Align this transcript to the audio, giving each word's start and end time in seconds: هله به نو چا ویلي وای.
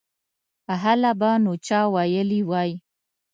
هله 0.83 1.11
به 1.19 1.31
نو 1.43 1.53
چا 1.67 1.79
ویلي 1.93 2.41
وای. 2.49 2.71